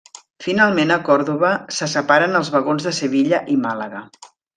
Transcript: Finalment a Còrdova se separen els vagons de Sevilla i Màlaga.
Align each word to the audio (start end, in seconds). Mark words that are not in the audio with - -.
Finalment 0.43 0.93
a 0.93 0.95
Còrdova 1.09 1.51
se 1.79 1.89
separen 1.91 2.39
els 2.39 2.49
vagons 2.57 2.89
de 2.89 2.95
Sevilla 3.01 3.43
i 3.57 3.59
Màlaga. 3.67 4.03